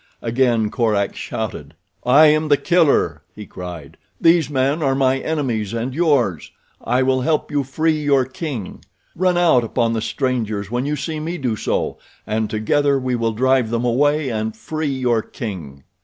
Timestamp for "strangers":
10.01-10.71